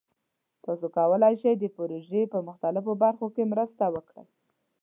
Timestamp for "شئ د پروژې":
1.41-2.21